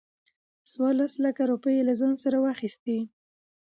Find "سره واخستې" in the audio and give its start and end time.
2.23-2.97